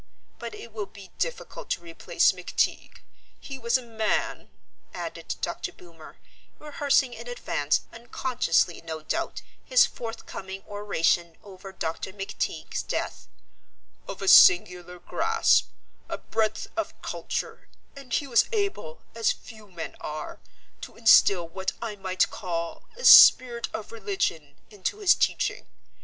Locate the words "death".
12.81-13.27